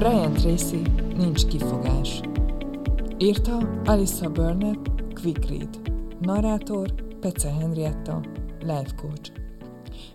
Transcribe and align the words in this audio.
Brian 0.00 0.32
Tracy, 0.32 0.82
nincs 1.16 1.46
kifogás. 1.46 2.20
Írta 3.18 3.80
Alissa 3.84 4.30
Burnett, 4.30 4.90
Quick 5.14 5.48
Read. 5.48 5.80
Narrátor 6.20 6.94
Pece 7.18 7.52
Henrietta, 7.52 8.20
Life 8.60 8.94
Coach. 8.96 9.32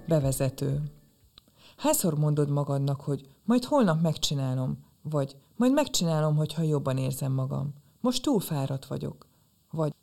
Bevezető. 0.07 0.83
Hányszor 1.77 2.17
mondod 2.17 2.49
magadnak, 2.49 3.01
hogy 3.01 3.28
majd 3.44 3.63
holnap 3.63 4.01
megcsinálom, 4.01 4.85
vagy 5.01 5.35
majd 5.56 5.74
megcsinálom, 5.74 6.36
hogyha 6.36 6.62
jobban 6.62 6.97
érzem 6.97 7.31
magam. 7.31 7.74
Most 8.02 8.24
túl 8.24 8.40
fáradt 8.40 8.86
vagyok. 8.86 9.28
Vagy 9.72 9.94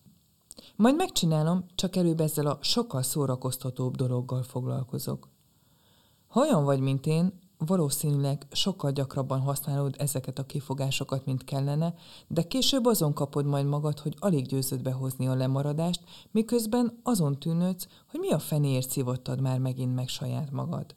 majd 0.77 0.97
megcsinálom, 0.97 1.65
csak 1.75 1.97
előbb 1.97 2.21
ezzel 2.21 2.47
a 2.47 2.59
sokkal 2.61 3.03
szórakoztatóbb 3.03 3.97
dologgal 3.97 4.43
foglalkozok. 4.43 5.29
Ha 6.29 6.41
olyan 6.41 6.65
vagy, 6.65 6.81
mint 6.81 7.07
én, 7.07 7.41
valószínűleg 7.67 8.47
sokkal 8.53 8.91
gyakrabban 8.91 9.41
használod 9.41 9.95
ezeket 9.99 10.39
a 10.39 10.47
kifogásokat, 10.47 11.25
mint 11.25 11.45
kellene, 11.45 11.95
de 12.27 12.43
később 12.43 12.87
azon 12.87 13.13
kapod 13.13 13.47
majd 13.47 13.67
magad, 13.67 13.99
hogy 13.99 14.17
alig 14.19 14.47
győzöd 14.47 14.83
behozni 14.83 15.29
a 15.29 15.35
lemaradást, 15.35 16.01
miközben 16.31 17.01
azon 17.03 17.39
tűnődsz, 17.39 17.87
hogy 18.11 18.21
mi 18.21 18.31
a 18.31 18.39
fenéért 18.39 18.91
szívottad 18.91 19.41
már 19.41 19.59
megint 19.59 19.95
meg 19.95 20.09
saját 20.09 20.51
magad. 20.51 20.95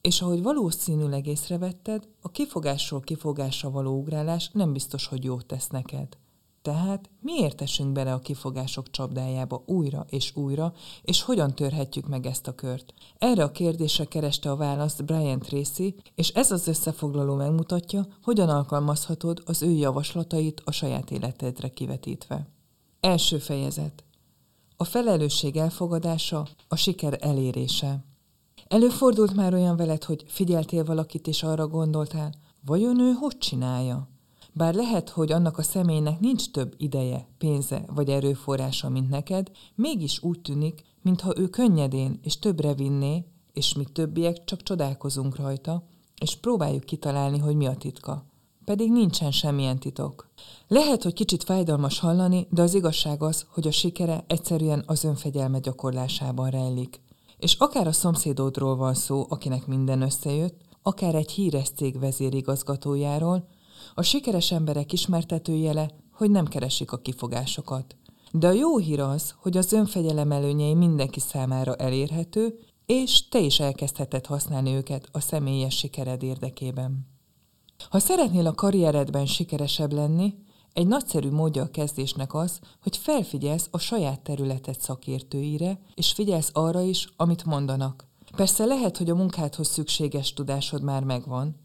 És 0.00 0.22
ahogy 0.22 0.42
valószínűleg 0.42 1.26
észrevetted, 1.26 2.08
a 2.22 2.30
kifogásról 2.30 3.00
kifogásra 3.00 3.70
való 3.70 3.98
ugrálás 3.98 4.50
nem 4.52 4.72
biztos, 4.72 5.06
hogy 5.06 5.24
jót 5.24 5.46
tesz 5.46 5.68
neked. 5.68 6.16
Tehát 6.68 7.10
miért 7.20 7.60
esünk 7.60 7.92
bele 7.92 8.12
a 8.12 8.18
kifogások 8.18 8.90
csapdájába 8.90 9.62
újra 9.66 10.06
és 10.08 10.36
újra, 10.36 10.72
és 11.02 11.22
hogyan 11.22 11.54
törhetjük 11.54 12.08
meg 12.08 12.26
ezt 12.26 12.46
a 12.46 12.54
kört? 12.54 12.94
Erre 13.18 13.42
a 13.42 13.50
kérdésre 13.50 14.04
kereste 14.04 14.50
a 14.50 14.56
választ 14.56 15.04
Brian 15.04 15.38
Tracy, 15.38 15.94
és 16.14 16.28
ez 16.28 16.50
az 16.50 16.66
összefoglaló 16.66 17.34
megmutatja, 17.34 18.06
hogyan 18.22 18.48
alkalmazhatod 18.48 19.42
az 19.46 19.62
ő 19.62 19.70
javaslatait 19.70 20.62
a 20.64 20.70
saját 20.70 21.10
életedre 21.10 21.68
kivetítve. 21.68 22.48
Első 23.00 23.38
fejezet. 23.38 24.04
A 24.76 24.84
felelősség 24.84 25.56
elfogadása, 25.56 26.46
a 26.68 26.76
siker 26.76 27.18
elérése. 27.20 28.04
Előfordult 28.66 29.34
már 29.34 29.54
olyan 29.54 29.76
veled, 29.76 30.04
hogy 30.04 30.24
figyeltél 30.26 30.84
valakit 30.84 31.26
és 31.26 31.42
arra 31.42 31.66
gondoltál, 31.66 32.34
vajon 32.64 33.00
ő 33.00 33.12
hogy 33.12 33.38
csinálja? 33.38 34.08
Bár 34.58 34.74
lehet, 34.74 35.08
hogy 35.08 35.32
annak 35.32 35.58
a 35.58 35.62
személynek 35.62 36.20
nincs 36.20 36.50
több 36.50 36.74
ideje, 36.76 37.28
pénze 37.38 37.84
vagy 37.94 38.08
erőforrása, 38.08 38.88
mint 38.88 39.10
neked, 39.10 39.50
mégis 39.74 40.22
úgy 40.22 40.40
tűnik, 40.40 40.82
mintha 41.02 41.32
ő 41.36 41.48
könnyedén 41.48 42.18
és 42.22 42.38
többre 42.38 42.74
vinné, 42.74 43.24
és 43.52 43.74
mi 43.74 43.84
többiek 43.84 44.44
csak 44.44 44.62
csodálkozunk 44.62 45.36
rajta, 45.36 45.82
és 46.20 46.36
próbáljuk 46.36 46.84
kitalálni, 46.84 47.38
hogy 47.38 47.56
mi 47.56 47.66
a 47.66 47.74
titka. 47.76 48.24
Pedig 48.64 48.92
nincsen 48.92 49.30
semmilyen 49.30 49.78
titok. 49.78 50.28
Lehet, 50.68 51.02
hogy 51.02 51.14
kicsit 51.14 51.44
fájdalmas 51.44 51.98
hallani, 51.98 52.46
de 52.50 52.62
az 52.62 52.74
igazság 52.74 53.22
az, 53.22 53.46
hogy 53.50 53.66
a 53.66 53.70
sikere 53.72 54.24
egyszerűen 54.26 54.82
az 54.86 55.04
önfegyelme 55.04 55.58
gyakorlásában 55.58 56.50
rejlik. 56.50 57.00
És 57.38 57.54
akár 57.54 57.86
a 57.86 57.92
szomszédodról 57.92 58.76
van 58.76 58.94
szó, 58.94 59.26
akinek 59.28 59.66
minden 59.66 60.02
összejött, 60.02 60.60
akár 60.82 61.14
egy 61.14 61.30
híres 61.30 61.68
cég 61.70 61.98
vezérigazgatójáról, 61.98 63.48
a 63.94 64.02
sikeres 64.02 64.52
emberek 64.52 64.92
ismertetőjele, 64.92 65.90
hogy 66.12 66.30
nem 66.30 66.46
keresik 66.46 66.92
a 66.92 66.96
kifogásokat. 66.96 67.96
De 68.32 68.46
a 68.46 68.52
jó 68.52 68.78
hír 68.78 69.00
az, 69.00 69.34
hogy 69.40 69.56
az 69.56 69.72
önfegyelem 69.72 70.32
előnyei 70.32 70.74
mindenki 70.74 71.20
számára 71.20 71.74
elérhető, 71.74 72.58
és 72.86 73.28
te 73.28 73.38
is 73.38 73.60
elkezdheted 73.60 74.26
használni 74.26 74.74
őket 74.74 75.08
a 75.12 75.20
személyes 75.20 75.76
sikered 75.76 76.22
érdekében. 76.22 77.06
Ha 77.90 77.98
szeretnél 77.98 78.46
a 78.46 78.54
karrieredben 78.54 79.26
sikeresebb 79.26 79.92
lenni, 79.92 80.34
egy 80.72 80.86
nagyszerű 80.86 81.30
módja 81.30 81.62
a 81.62 81.70
kezdésnek 81.70 82.34
az, 82.34 82.60
hogy 82.82 82.96
felfigyelsz 82.96 83.68
a 83.70 83.78
saját 83.78 84.20
területed 84.20 84.80
szakértőire, 84.80 85.80
és 85.94 86.12
figyelsz 86.12 86.50
arra 86.52 86.80
is, 86.80 87.08
amit 87.16 87.44
mondanak. 87.44 88.06
Persze 88.36 88.64
lehet, 88.64 88.96
hogy 88.96 89.10
a 89.10 89.14
munkádhoz 89.14 89.68
szükséges 89.68 90.32
tudásod 90.32 90.82
már 90.82 91.04
megvan, 91.04 91.56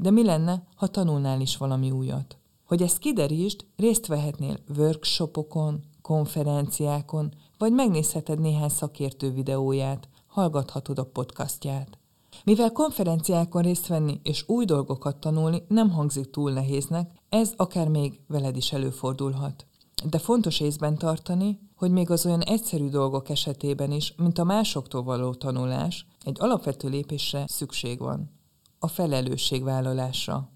de 0.00 0.10
mi 0.10 0.24
lenne, 0.24 0.62
ha 0.74 0.86
tanulnál 0.86 1.40
is 1.40 1.56
valami 1.56 1.90
újat? 1.90 2.36
Hogy 2.66 2.82
ezt 2.82 2.98
kiderítsd, 2.98 3.64
részt 3.76 4.06
vehetnél 4.06 4.56
workshopokon, 4.76 5.84
konferenciákon, 6.02 7.32
vagy 7.58 7.72
megnézheted 7.72 8.40
néhány 8.40 8.68
szakértő 8.68 9.32
videóját, 9.32 10.08
hallgathatod 10.26 10.98
a 10.98 11.04
podcastját. 11.04 11.98
Mivel 12.44 12.72
konferenciákon 12.72 13.62
részt 13.62 13.86
venni 13.86 14.20
és 14.22 14.44
új 14.46 14.64
dolgokat 14.64 15.16
tanulni 15.16 15.62
nem 15.68 15.90
hangzik 15.90 16.30
túl 16.30 16.52
nehéznek, 16.52 17.10
ez 17.28 17.52
akár 17.56 17.88
még 17.88 18.20
veled 18.26 18.56
is 18.56 18.72
előfordulhat. 18.72 19.66
De 20.10 20.18
fontos 20.18 20.60
észben 20.60 20.98
tartani, 20.98 21.58
hogy 21.76 21.90
még 21.90 22.10
az 22.10 22.26
olyan 22.26 22.42
egyszerű 22.42 22.88
dolgok 22.88 23.28
esetében 23.28 23.92
is, 23.92 24.14
mint 24.16 24.38
a 24.38 24.44
másoktól 24.44 25.02
való 25.02 25.34
tanulás, 25.34 26.06
egy 26.24 26.36
alapvető 26.40 26.88
lépésre 26.88 27.44
szükség 27.46 27.98
van 27.98 28.37
a 28.78 28.86
felelősségvállalásra. 28.86 30.48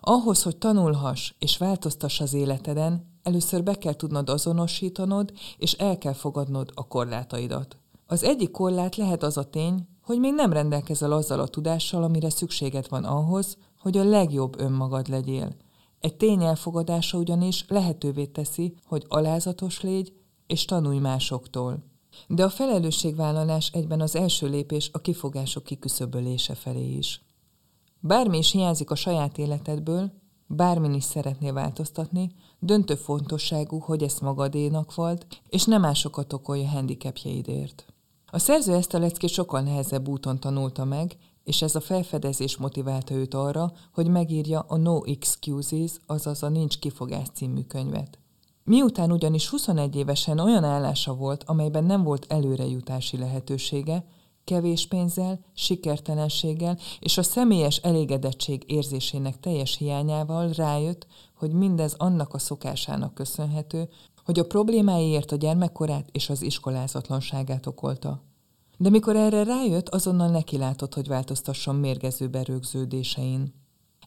Ahhoz, 0.00 0.42
hogy 0.42 0.56
tanulhass 0.56 1.32
és 1.38 1.56
változtass 1.56 2.20
az 2.20 2.34
életeden, 2.34 3.18
először 3.22 3.62
be 3.62 3.74
kell 3.74 3.94
tudnod 3.94 4.28
azonosítanod, 4.28 5.32
és 5.56 5.72
el 5.72 5.98
kell 5.98 6.12
fogadnod 6.12 6.70
a 6.74 6.86
korlátaidat. 6.86 7.76
Az 8.06 8.22
egyik 8.22 8.50
korlát 8.50 8.96
lehet 8.96 9.22
az 9.22 9.36
a 9.36 9.44
tény, 9.44 9.88
hogy 10.02 10.18
még 10.18 10.34
nem 10.34 10.52
rendelkezel 10.52 11.12
azzal 11.12 11.40
a 11.40 11.48
tudással, 11.48 12.02
amire 12.02 12.30
szükséged 12.30 12.88
van 12.88 13.04
ahhoz, 13.04 13.56
hogy 13.78 13.98
a 13.98 14.04
legjobb 14.04 14.60
önmagad 14.60 15.08
legyél. 15.08 15.56
Egy 16.00 16.16
tény 16.16 16.42
elfogadása 16.42 17.18
ugyanis 17.18 17.64
lehetővé 17.68 18.26
teszi, 18.26 18.74
hogy 18.84 19.04
alázatos 19.08 19.80
légy, 19.80 20.12
és 20.46 20.64
tanulj 20.64 20.98
másoktól. 20.98 21.84
De 22.28 22.44
a 22.44 22.48
felelősségvállalás 22.48 23.70
egyben 23.72 24.00
az 24.00 24.16
első 24.16 24.48
lépés 24.48 24.90
a 24.92 24.98
kifogások 24.98 25.64
kiküszöbölése 25.64 26.54
felé 26.54 26.96
is. 26.96 27.22
Bármi 28.00 28.38
is 28.38 28.50
hiányzik 28.50 28.90
a 28.90 28.94
saját 28.94 29.38
életedből, 29.38 30.12
bármin 30.46 30.94
is 30.94 31.04
szeretnél 31.04 31.52
változtatni, 31.52 32.30
döntő 32.58 32.94
fontosságú, 32.94 33.78
hogy 33.78 34.02
ezt 34.02 34.20
magadénak 34.20 34.94
volt, 34.94 35.26
és 35.48 35.64
nem 35.64 35.80
másokat 35.80 36.32
okolja 36.32 36.68
handicapjeidért. 36.68 37.86
A 38.26 38.38
szerző 38.38 38.74
ezt 38.74 38.94
a 38.94 38.98
leckét 38.98 39.30
sokkal 39.30 39.60
nehezebb 39.60 40.08
úton 40.08 40.40
tanulta 40.40 40.84
meg, 40.84 41.16
és 41.44 41.62
ez 41.62 41.74
a 41.74 41.80
felfedezés 41.80 42.56
motiválta 42.56 43.14
őt 43.14 43.34
arra, 43.34 43.72
hogy 43.92 44.08
megírja 44.08 44.60
a 44.60 44.76
No 44.76 45.04
Excuses, 45.04 45.90
azaz 46.06 46.42
a 46.42 46.48
Nincs 46.48 46.78
kifogás 46.78 47.26
című 47.34 47.62
könyvet. 47.62 48.18
Miután 48.64 49.12
ugyanis 49.12 49.48
21 49.48 49.96
évesen 49.96 50.38
olyan 50.38 50.64
állása 50.64 51.14
volt, 51.14 51.44
amelyben 51.44 51.84
nem 51.84 52.02
volt 52.02 52.26
előrejutási 52.28 53.16
lehetősége, 53.16 54.04
kevés 54.48 54.86
pénzzel, 54.86 55.40
sikertelenséggel 55.54 56.78
és 57.00 57.18
a 57.18 57.22
személyes 57.22 57.76
elégedettség 57.76 58.62
érzésének 58.66 59.40
teljes 59.40 59.76
hiányával 59.76 60.48
rájött, 60.48 61.06
hogy 61.34 61.52
mindez 61.52 61.94
annak 61.98 62.34
a 62.34 62.38
szokásának 62.38 63.14
köszönhető, 63.14 63.88
hogy 64.24 64.38
a 64.38 64.46
problémáiért 64.46 65.32
a 65.32 65.36
gyermekkorát 65.36 66.08
és 66.12 66.30
az 66.30 66.42
iskolázatlanságát 66.42 67.66
okolta. 67.66 68.22
De 68.78 68.90
mikor 68.90 69.16
erre 69.16 69.44
rájött, 69.44 69.88
azonnal 69.88 70.28
nekilátott, 70.28 70.94
hogy 70.94 71.08
változtasson 71.08 71.74
mérgező 71.74 72.28
berögződésein. 72.28 73.54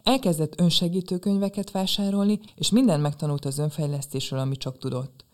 Elkezdett 0.04 0.60
önsegítő 0.60 1.18
könyveket 1.18 1.72
vásárolni, 1.72 2.40
és 2.56 2.70
minden 2.70 3.00
megtanult 3.00 3.46
az 3.46 3.58
önfejlesztésről, 3.58 4.40
ami 4.40 4.58
csak 4.58 4.78
tudott. 4.78 5.26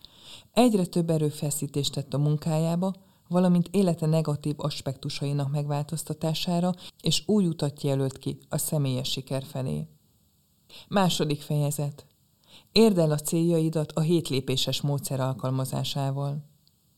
Egyre 0.54 0.86
több 0.86 1.10
erőfeszítést 1.10 1.94
tett 1.94 2.14
a 2.14 2.18
munkájába, 2.18 2.94
valamint 3.28 3.68
élete 3.72 4.06
negatív 4.06 4.56
aspektusainak 4.58 5.52
megváltoztatására, 5.52 6.74
és 7.02 7.24
új 7.26 7.48
utat 7.48 7.84
jelölt 7.84 8.18
ki 8.18 8.38
a 8.50 8.58
személyes 8.58 9.10
siker 9.10 9.44
felé. 9.44 9.88
Második 10.88 11.42
fejezet. 11.42 12.06
Érd 12.72 12.98
el 12.98 13.12
a 13.12 13.18
céljaidat 13.18 13.92
a 13.92 14.00
hétlépéses 14.00 14.82
módszer 14.82 15.20
alkalmazásával. 15.20 16.46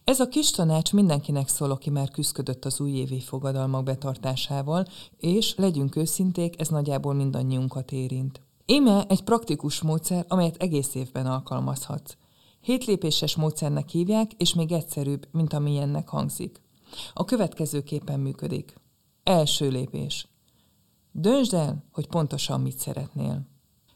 Ez 0.03 0.19
a 0.19 0.27
kis 0.27 0.51
tanács 0.51 0.93
mindenkinek 0.93 1.47
szól, 1.47 1.71
aki 1.71 1.89
már 1.89 2.09
küzdött 2.09 2.65
az 2.65 2.79
újévi 2.79 3.19
fogadalmak 3.19 3.83
betartásával, 3.83 4.85
és 5.17 5.55
legyünk 5.55 5.95
őszinték, 5.95 6.59
ez 6.59 6.67
nagyjából 6.67 7.13
mindannyiunkat 7.13 7.91
érint. 7.91 8.41
Íme 8.65 9.05
egy 9.07 9.23
praktikus 9.23 9.81
módszer, 9.81 10.25
amelyet 10.27 10.61
egész 10.61 10.95
évben 10.95 11.25
alkalmazhatsz. 11.25 12.15
Hétlépéses 12.61 13.35
módszernek 13.35 13.89
hívják, 13.89 14.31
és 14.33 14.53
még 14.53 14.71
egyszerűbb, 14.71 15.27
mint 15.31 15.53
amilyennek 15.53 16.09
hangzik. 16.09 16.61
A 17.13 17.25
következőképpen 17.25 18.19
működik. 18.19 18.75
Első 19.23 19.69
lépés. 19.69 20.27
Döntsd 21.11 21.53
el, 21.53 21.83
hogy 21.91 22.07
pontosan 22.07 22.61
mit 22.61 22.77
szeretnél. 22.77 23.47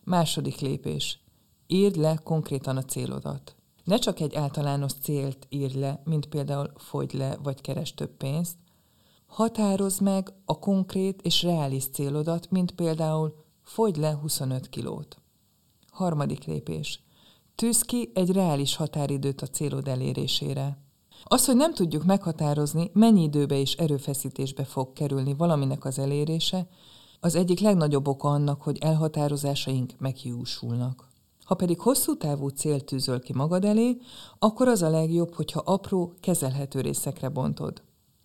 Második 0.04 0.60
lépés. 0.60 1.20
Írd 1.68 1.96
le 1.96 2.16
konkrétan 2.24 2.78
a 2.78 2.84
célodat. 2.84 3.56
Ne 3.84 3.98
csak 3.98 4.20
egy 4.20 4.36
általános 4.36 4.94
célt 4.94 5.48
írd 5.50 5.76
le, 5.76 6.02
mint 6.06 6.26
például 6.26 6.72
fogy 6.76 7.14
le 7.14 7.38
vagy 7.44 7.62
keres 7.62 7.94
több 7.94 8.18
pénzt. 8.18 8.58
Határozd 9.26 10.02
meg 10.02 10.34
a 10.46 10.60
konkrét 10.60 11.22
és 11.22 11.44
reális 11.44 11.86
célodat, 11.88 12.52
mint 12.52 12.72
például 12.72 13.44
Fogy 13.64 13.98
le 13.98 14.12
25 14.12 14.70
kilót. 14.70 15.18
Harmadik 15.92 16.44
lépés. 16.44 17.04
Tűz 17.56 17.82
ki 17.82 18.12
egy 18.14 18.32
reális 18.32 18.76
határidőt 18.76 19.42
a 19.42 19.48
célod 19.48 19.88
elérésére. 19.88 20.78
Az, 21.24 21.46
hogy 21.46 21.56
nem 21.56 21.74
tudjuk 21.74 22.04
meghatározni, 22.04 22.90
mennyi 22.94 23.22
időbe 23.22 23.60
és 23.60 23.74
erőfeszítésbe 23.74 24.64
fog 24.64 24.94
kerülni 24.94 25.34
valaminek 25.34 25.86
az 25.86 26.00
elérése, 26.00 26.68
az 27.20 27.36
egyik 27.36 27.60
legnagyobb 27.60 28.08
oka 28.08 28.28
annak, 28.28 28.62
hogy 28.62 28.78
elhatározásaink 28.78 29.94
meghiúsulnak. 29.98 31.08
Ha 31.44 31.56
pedig 31.56 31.80
hosszú 31.80 32.18
távú 32.18 32.48
célt 32.48 32.86
tűzöl 32.86 33.20
ki 33.20 33.34
magad 33.34 33.66
elé, 33.66 33.98
akkor 34.40 34.68
az 34.68 34.82
a 34.82 34.90
legjobb, 34.90 35.34
hogyha 35.34 35.60
apró, 35.60 36.14
kezelhető 36.20 36.82
részekre 36.82 37.30
bontod. 37.30 37.82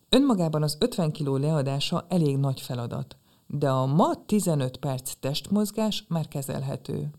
Önmagában 0.08 0.62
az 0.62 0.76
50 0.80 1.12
kiló 1.12 1.36
leadása 1.36 2.06
elég 2.08 2.36
nagy 2.36 2.60
feladat, 2.60 3.16
de 3.46 3.70
a 3.70 3.86
ma 3.86 4.24
15 4.26 4.76
perc 4.76 5.12
testmozgás 5.20 6.04
már 6.08 6.28
kezelhető. 6.28 7.10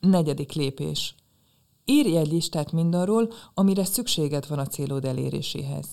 Negyedik 0.00 0.52
lépés. 0.52 1.14
Írj 1.90 2.16
egy 2.16 2.32
listát 2.32 2.72
mindarról, 2.72 3.32
amire 3.54 3.84
szükséged 3.84 4.48
van 4.48 4.58
a 4.58 4.66
célod 4.66 5.04
eléréséhez. 5.04 5.86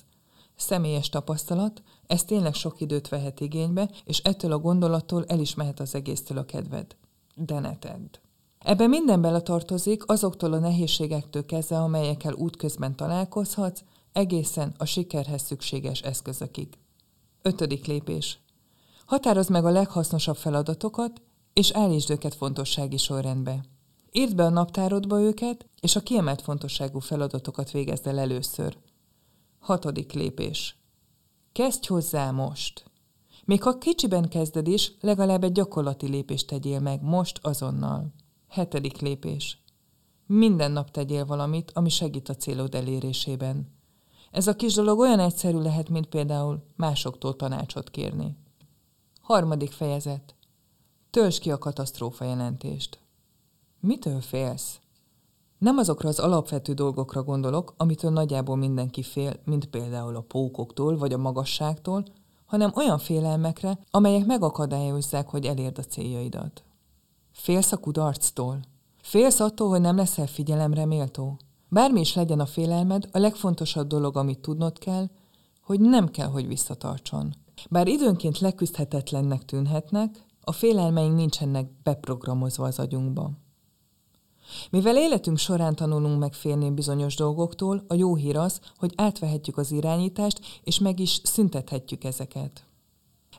Személyes 0.56 1.10
tapasztalat, 1.10 1.82
ez 2.08 2.24
tényleg 2.24 2.54
sok 2.54 2.82
időt 2.82 3.10
vehet 3.10 3.40
igénybe, 3.40 3.90
és 4.06 4.20
ettől 4.20 4.52
a 4.52 4.60
gondolattól 4.60 5.26
el 5.28 5.40
is 5.40 5.56
mehet 5.56 5.80
az 5.80 5.96
egésztől 5.96 6.38
a 6.38 6.46
kedved. 6.46 6.96
De 7.36 7.60
ne 7.60 7.78
tedd. 7.78 8.18
Ebben 8.60 8.90
minden 8.90 9.22
beletartozik 9.22 10.10
azoktól 10.10 10.54
a 10.54 10.60
nehézségektől 10.60 11.46
kezdve, 11.46 11.78
amelyekkel 11.78 12.34
útközben 12.34 12.96
találkozhatsz, 12.96 13.84
egészen 14.14 14.74
a 14.78 14.86
sikerhez 14.86 15.42
szükséges 15.42 16.02
eszközökig. 16.02 16.68
Ötödik 17.42 17.86
lépés. 17.86 18.40
Határozd 19.06 19.50
meg 19.50 19.66
a 19.66 19.70
leghasznosabb 19.70 20.38
feladatokat, 20.38 21.22
és 21.54 21.72
állítsd 21.72 22.10
őket 22.10 22.36
fontossági 22.36 22.98
sorrendbe. 22.98 23.64
Írd 24.18 24.36
be 24.36 24.44
a 24.44 24.50
naptárodba 24.50 25.22
őket, 25.22 25.66
és 25.80 25.96
a 25.96 26.02
kiemelt 26.02 26.42
fontosságú 26.42 27.00
feladatokat 27.00 27.72
végezd 27.72 28.08
el 28.08 28.20
először. 28.20 28.78
Hatodik 29.60 30.14
lépés. 30.14 30.78
Kezdj 31.52 31.88
hozzá 31.88 32.32
most. 32.32 32.86
Még 33.46 33.64
ha 33.64 33.78
kicsiben 33.78 34.30
kezded 34.30 34.68
is, 34.68 34.92
legalább 35.02 35.44
egy 35.44 35.52
gyakorlati 35.52 36.08
lépést 36.08 36.48
tegyél 36.48 36.80
meg 36.80 37.02
most 37.02 37.40
azonnal. 37.42 38.14
Hetedik 38.48 39.00
lépés. 39.00 39.64
Minden 40.26 40.72
nap 40.72 40.92
tegyél 40.92 41.26
valamit, 41.26 41.72
ami 41.74 41.90
segít 41.90 42.30
a 42.30 42.36
célod 42.36 42.76
elérésében. 42.76 43.74
Ez 44.32 44.48
a 44.48 44.56
kis 44.56 44.74
dolog 44.74 45.00
olyan 45.00 45.20
egyszerű 45.20 45.58
lehet, 45.58 45.90
mint 45.90 46.08
például 46.08 46.64
másoktól 46.76 47.36
tanácsot 47.36 47.90
kérni. 47.90 48.38
Harmadik 49.22 49.72
fejezet. 49.72 50.36
Tölts 51.10 51.40
ki 51.40 51.52
a 51.52 51.58
katasztrófa 51.58 52.26
jelentést. 52.26 53.00
Mitől 53.88 54.22
félsz? 54.22 54.80
Nem 55.58 55.78
azokra 55.78 56.10
az 56.10 56.20
alapvető 56.20 56.74
dolgokra 56.74 57.24
gondolok, 57.24 57.74
amitől 57.78 58.12
nagyjából 58.12 58.56
mindenki 58.56 59.04
fél, 59.04 59.34
mint 59.46 59.66
például 59.66 60.16
a 60.16 60.22
pókoktól 60.22 60.98
vagy 60.98 61.14
a 61.14 61.18
magasságtól, 61.18 62.06
hanem 62.46 62.72
olyan 62.76 62.98
félelmekre, 62.98 63.80
amelyek 63.92 64.26
megakadályozzák, 64.26 65.30
hogy 65.30 65.46
elérd 65.46 65.78
a 65.78 65.84
céljaidat. 65.84 66.64
Félsz 67.32 67.72
a 67.72 67.78
kudarctól? 67.78 68.60
Félsz 69.02 69.40
attól, 69.40 69.70
hogy 69.70 69.82
nem 69.82 69.96
leszel 69.96 70.28
figyelemre 70.28 70.86
méltó? 70.86 71.38
Bármi 71.70 72.00
is 72.00 72.16
legyen 72.16 72.40
a 72.40 72.46
félelmed, 72.46 73.10
a 73.12 73.18
legfontosabb 73.18 73.88
dolog, 73.88 74.18
amit 74.18 74.40
tudnod 74.40 74.80
kell, 74.80 75.08
hogy 75.62 75.80
nem 75.80 76.08
kell, 76.08 76.28
hogy 76.28 76.48
visszatartson. 76.48 77.36
Bár 77.70 77.88
időnként 77.88 78.40
leküzdhetetlennek 78.40 79.46
tűnhetnek, 79.46 80.26
a 80.42 80.52
félelmeink 80.52 81.16
nincsenek 81.16 81.68
beprogramozva 81.84 82.66
az 82.66 82.80
agyunkba. 82.80 83.32
Mivel 84.70 84.98
életünk 84.98 85.38
során 85.38 85.76
tanulunk 85.76 86.20
meg 86.20 86.34
félni 86.34 86.70
bizonyos 86.70 87.16
dolgoktól, 87.16 87.84
a 87.88 87.94
jó 87.94 88.16
hír 88.16 88.38
az, 88.38 88.60
hogy 88.78 88.94
átvehetjük 88.96 89.58
az 89.58 89.72
irányítást, 89.72 90.40
és 90.64 90.80
meg 90.80 91.00
is 91.00 91.22
szüntethetjük 91.24 92.04
ezeket. 92.04 92.66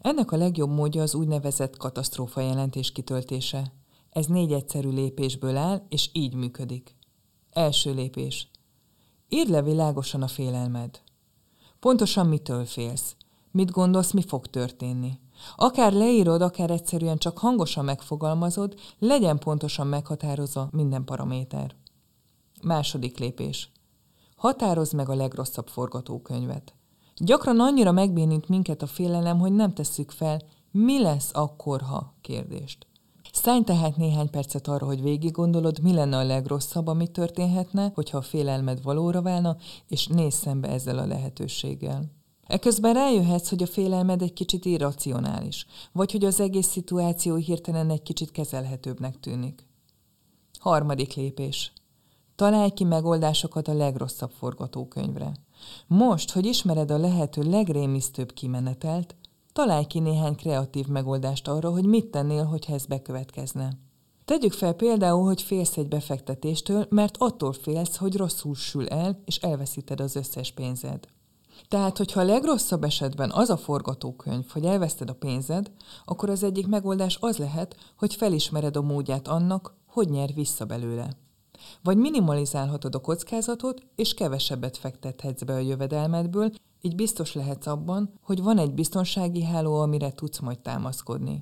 Ennek 0.00 0.32
a 0.32 0.36
legjobb 0.36 0.70
módja 0.70 1.02
az 1.02 1.14
úgynevezett 1.14 1.76
katasztrófa 1.76 2.40
jelentés 2.40 2.92
kitöltése. 2.92 3.72
Ez 4.10 4.26
négy 4.26 4.52
egyszerű 4.52 4.88
lépésből 4.88 5.56
áll, 5.56 5.82
és 5.88 6.08
így 6.12 6.34
működik. 6.34 6.96
Első 7.52 7.94
lépés. 7.94 8.50
Írd 9.28 9.50
le 9.50 9.62
világosan 9.62 10.22
a 10.22 10.28
félelmed. 10.28 11.00
Pontosan 11.80 12.26
mitől 12.26 12.64
félsz? 12.64 13.16
Mit 13.50 13.70
gondolsz, 13.70 14.12
mi 14.12 14.22
fog 14.22 14.46
történni? 14.46 15.18
Akár 15.56 15.92
leírod, 15.92 16.42
akár 16.42 16.70
egyszerűen 16.70 17.18
csak 17.18 17.38
hangosan 17.38 17.84
megfogalmazod, 17.84 18.74
legyen 18.98 19.38
pontosan 19.38 19.86
meghatározva 19.86 20.68
minden 20.70 21.04
paraméter. 21.04 21.74
Második 22.62 23.18
lépés. 23.18 23.70
Határozd 24.36 24.94
meg 24.94 25.08
a 25.08 25.14
legrosszabb 25.14 25.68
forgatókönyvet. 25.68 26.74
Gyakran 27.16 27.60
annyira 27.60 27.92
megbénít 27.92 28.48
minket 28.48 28.82
a 28.82 28.86
félelem, 28.86 29.38
hogy 29.38 29.52
nem 29.52 29.72
tesszük 29.72 30.10
fel, 30.10 30.42
mi 30.70 31.02
lesz 31.02 31.30
akkor, 31.32 31.80
ha 31.80 32.14
kérdést. 32.20 32.86
Szállj 33.32 33.62
tehát 33.62 33.96
néhány 33.96 34.30
percet 34.30 34.68
arra, 34.68 34.86
hogy 34.86 35.02
végig 35.02 35.32
gondolod, 35.32 35.82
mi 35.82 35.92
lenne 35.92 36.16
a 36.16 36.24
legrosszabb, 36.24 36.86
ami 36.86 37.08
történhetne, 37.08 37.92
hogyha 37.94 38.18
a 38.18 38.22
félelmed 38.22 38.82
valóra 38.82 39.22
válna, 39.22 39.56
és 39.88 40.06
nézz 40.06 40.34
szembe 40.34 40.68
ezzel 40.68 40.98
a 40.98 41.06
lehetőséggel. 41.06 42.17
Eközben 42.48 42.94
rájöhetsz, 42.94 43.48
hogy 43.48 43.62
a 43.62 43.66
félelmed 43.66 44.22
egy 44.22 44.32
kicsit 44.32 44.64
irracionális, 44.64 45.66
vagy 45.92 46.12
hogy 46.12 46.24
az 46.24 46.40
egész 46.40 46.66
szituáció 46.66 47.34
hirtelen 47.34 47.90
egy 47.90 48.02
kicsit 48.02 48.30
kezelhetőbbnek 48.30 49.20
tűnik. 49.20 49.66
Harmadik 50.58 51.14
lépés. 51.14 51.72
Találj 52.36 52.70
ki 52.70 52.84
megoldásokat 52.84 53.68
a 53.68 53.74
legrosszabb 53.74 54.30
forgatókönyvre. 54.30 55.32
Most, 55.86 56.30
hogy 56.30 56.46
ismered 56.46 56.90
a 56.90 56.98
lehető 56.98 57.42
legrémisztőbb 57.42 58.32
kimenetelt, 58.32 59.14
találj 59.52 59.84
ki 59.84 59.98
néhány 59.98 60.34
kreatív 60.34 60.86
megoldást 60.86 61.48
arra, 61.48 61.70
hogy 61.70 61.84
mit 61.84 62.06
tennél, 62.06 62.44
hogyha 62.44 62.74
ez 62.74 62.86
bekövetkezne. 62.86 63.72
Tegyük 64.24 64.52
fel 64.52 64.72
például, 64.72 65.24
hogy 65.24 65.42
félsz 65.42 65.76
egy 65.76 65.88
befektetéstől, 65.88 66.86
mert 66.90 67.16
attól 67.18 67.52
félsz, 67.52 67.96
hogy 67.96 68.16
rosszul 68.16 68.54
sül 68.54 68.88
el, 68.88 69.22
és 69.24 69.36
elveszíted 69.36 70.00
az 70.00 70.16
összes 70.16 70.52
pénzed. 70.52 71.08
Tehát, 71.68 71.96
hogyha 71.96 72.20
a 72.20 72.24
legrosszabb 72.24 72.84
esetben 72.84 73.30
az 73.30 73.50
a 73.50 73.56
forgatókönyv, 73.56 74.50
hogy 74.50 74.64
elveszted 74.64 75.10
a 75.10 75.14
pénzed, 75.14 75.70
akkor 76.04 76.30
az 76.30 76.42
egyik 76.42 76.66
megoldás 76.66 77.18
az 77.20 77.36
lehet, 77.36 77.76
hogy 77.98 78.14
felismered 78.14 78.76
a 78.76 78.82
módját 78.82 79.28
annak, 79.28 79.74
hogy 79.86 80.08
nyer 80.08 80.34
vissza 80.34 80.64
belőle. 80.64 81.16
Vagy 81.82 81.96
minimalizálhatod 81.96 82.94
a 82.94 83.00
kockázatot, 83.00 83.82
és 83.94 84.14
kevesebbet 84.14 84.76
fektethetsz 84.76 85.42
be 85.42 85.52
a 85.52 85.58
jövedelmedből, 85.58 86.50
így 86.80 86.94
biztos 86.94 87.34
lehetsz 87.34 87.66
abban, 87.66 88.12
hogy 88.22 88.42
van 88.42 88.58
egy 88.58 88.72
biztonsági 88.72 89.42
háló, 89.42 89.80
amire 89.80 90.12
tudsz 90.12 90.38
majd 90.38 90.58
támaszkodni. 90.58 91.40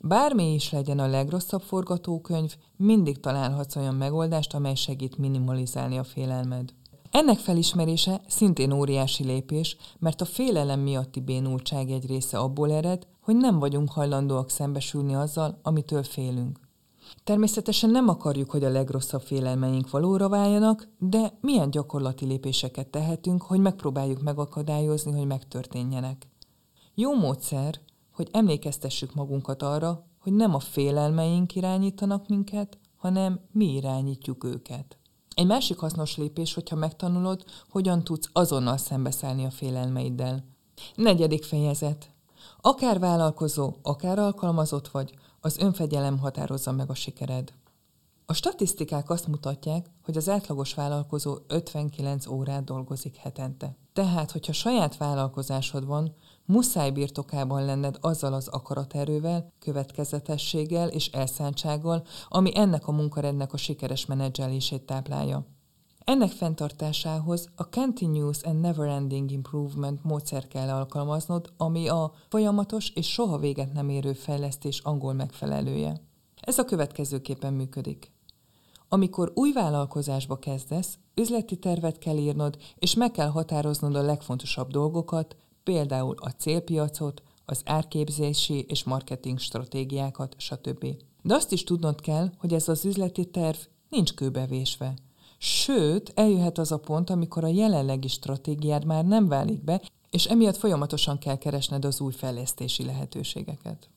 Bármi 0.00 0.54
is 0.54 0.70
legyen 0.70 0.98
a 0.98 1.06
legrosszabb 1.06 1.62
forgatókönyv, 1.62 2.56
mindig 2.76 3.20
találhatsz 3.20 3.76
olyan 3.76 3.94
megoldást, 3.94 4.54
amely 4.54 4.74
segít 4.74 5.18
minimalizálni 5.18 5.98
a 5.98 6.04
félelmed. 6.04 6.74
Ennek 7.12 7.38
felismerése 7.38 8.20
szintén 8.26 8.72
óriási 8.72 9.24
lépés, 9.24 9.76
mert 9.98 10.20
a 10.20 10.24
félelem 10.24 10.80
miatti 10.80 11.20
bénultság 11.20 11.90
egy 11.90 12.06
része 12.06 12.38
abból 12.38 12.72
ered, 12.72 13.06
hogy 13.20 13.36
nem 13.36 13.58
vagyunk 13.58 13.90
hajlandóak 13.90 14.50
szembesülni 14.50 15.14
azzal, 15.14 15.58
amitől 15.62 16.02
félünk. 16.02 16.60
Természetesen 17.24 17.90
nem 17.90 18.08
akarjuk, 18.08 18.50
hogy 18.50 18.64
a 18.64 18.68
legrosszabb 18.68 19.20
félelmeink 19.20 19.90
valóra 19.90 20.28
váljanak, 20.28 20.88
de 20.98 21.38
milyen 21.40 21.70
gyakorlati 21.70 22.26
lépéseket 22.26 22.88
tehetünk, 22.88 23.42
hogy 23.42 23.60
megpróbáljuk 23.60 24.22
megakadályozni, 24.22 25.12
hogy 25.12 25.26
megtörténjenek. 25.26 26.28
Jó 26.94 27.14
módszer, 27.14 27.80
hogy 28.12 28.28
emlékeztessük 28.32 29.14
magunkat 29.14 29.62
arra, 29.62 30.06
hogy 30.20 30.32
nem 30.32 30.54
a 30.54 30.58
félelmeink 30.58 31.54
irányítanak 31.54 32.28
minket, 32.28 32.78
hanem 32.96 33.40
mi 33.50 33.74
irányítjuk 33.74 34.44
őket. 34.44 34.96
Egy 35.34 35.46
másik 35.46 35.78
hasznos 35.78 36.16
lépés, 36.16 36.54
hogyha 36.54 36.76
megtanulod, 36.76 37.44
hogyan 37.70 38.04
tudsz 38.04 38.28
azonnal 38.32 38.76
szembeszállni 38.76 39.44
a 39.44 39.50
félelmeiddel. 39.50 40.44
Negyedik 40.94 41.44
fejezet. 41.44 42.10
Akár 42.60 42.98
vállalkozó, 42.98 43.74
akár 43.82 44.18
alkalmazott 44.18 44.88
vagy, 44.88 45.14
az 45.40 45.58
önfegyelem 45.58 46.18
határozza 46.18 46.72
meg 46.72 46.90
a 46.90 46.94
sikered. 46.94 47.52
A 48.26 48.32
statisztikák 48.34 49.10
azt 49.10 49.26
mutatják, 49.26 49.90
hogy 50.04 50.16
az 50.16 50.28
átlagos 50.28 50.74
vállalkozó 50.74 51.36
59 51.46 52.26
órát 52.26 52.64
dolgozik 52.64 53.16
hetente. 53.16 53.76
Tehát, 53.92 54.30
hogyha 54.30 54.52
saját 54.52 54.96
vállalkozásod 54.96 55.86
van, 55.86 56.14
muszáj 56.46 56.90
birtokában 56.90 57.64
lenned 57.64 57.96
azzal 58.00 58.32
az 58.32 58.48
akaraterővel, 58.48 59.52
következetességgel 59.58 60.88
és 60.88 61.06
elszántsággal, 61.08 62.02
ami 62.28 62.56
ennek 62.58 62.86
a 62.86 62.92
munkarendnek 62.92 63.52
a 63.52 63.56
sikeres 63.56 64.06
menedzselését 64.06 64.82
táplálja. 64.82 65.46
Ennek 66.04 66.30
fenntartásához 66.30 67.48
a 67.56 67.68
Continuous 67.68 68.42
and 68.42 68.60
Never-Ending 68.60 69.30
Improvement 69.30 70.04
módszer 70.04 70.48
kell 70.48 70.68
alkalmaznod, 70.68 71.52
ami 71.56 71.88
a 71.88 72.12
folyamatos 72.28 72.90
és 72.90 73.12
soha 73.12 73.38
véget 73.38 73.72
nem 73.72 73.88
érő 73.88 74.12
fejlesztés 74.12 74.78
angol 74.78 75.12
megfelelője. 75.12 76.00
Ez 76.40 76.58
a 76.58 76.64
következőképpen 76.64 77.52
működik. 77.52 78.12
Amikor 78.88 79.32
új 79.34 79.52
vállalkozásba 79.52 80.38
kezdesz, 80.38 80.98
üzleti 81.14 81.56
tervet 81.56 81.98
kell 81.98 82.16
írnod, 82.16 82.56
és 82.78 82.94
meg 82.94 83.10
kell 83.10 83.28
határoznod 83.28 83.94
a 83.94 84.02
legfontosabb 84.02 84.70
dolgokat, 84.70 85.36
például 85.62 86.14
a 86.18 86.30
célpiacot, 86.30 87.22
az 87.44 87.62
árképzési 87.64 88.64
és 88.68 88.84
marketing 88.84 89.38
stratégiákat, 89.38 90.34
stb. 90.38 90.86
De 91.22 91.34
azt 91.34 91.52
is 91.52 91.64
tudnod 91.64 92.00
kell, 92.00 92.30
hogy 92.38 92.54
ez 92.54 92.68
az 92.68 92.84
üzleti 92.84 93.24
terv 93.24 93.56
nincs 93.88 94.14
kőbevésve. 94.14 94.94
Sőt, 95.38 96.12
eljöhet 96.14 96.58
az 96.58 96.72
a 96.72 96.78
pont, 96.78 97.10
amikor 97.10 97.44
a 97.44 97.48
jelenlegi 97.48 98.08
stratégiád 98.08 98.84
már 98.84 99.04
nem 99.04 99.28
válik 99.28 99.64
be, 99.64 99.80
és 100.10 100.24
emiatt 100.24 100.56
folyamatosan 100.56 101.18
kell 101.18 101.38
keresned 101.38 101.84
az 101.84 102.00
új 102.00 102.12
fejlesztési 102.12 102.84
lehetőségeket. 102.84 103.88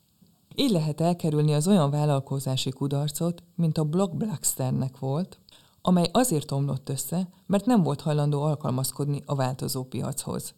Így 0.55 0.71
lehet 0.71 1.01
elkerülni 1.01 1.53
az 1.53 1.67
olyan 1.67 1.89
vállalkozási 1.89 2.69
kudarcot, 2.69 3.43
mint 3.55 3.77
a 3.77 3.83
Blockbusternek 3.83 4.99
volt, 4.99 5.39
amely 5.85 6.09
azért 6.11 6.51
omlott 6.51 6.89
össze, 6.89 7.27
mert 7.45 7.65
nem 7.65 7.83
volt 7.83 8.01
hajlandó 8.01 8.41
alkalmazkodni 8.41 9.21
a 9.25 9.35
változó 9.35 9.83
piachoz. 9.83 10.53